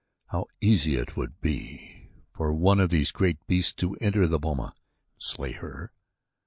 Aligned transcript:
How 0.31 0.47
easy 0.61 0.95
it 0.95 1.15
would 1.15 1.39
be 1.41 2.09
for 2.33 2.51
one 2.55 2.79
of 2.79 2.89
those 2.89 3.11
great 3.11 3.37
beasts 3.45 3.71
to 3.73 3.93
enter 4.01 4.25
the 4.25 4.39
boma 4.39 4.73
and 4.73 4.73
slay 5.19 5.51
her. 5.51 5.93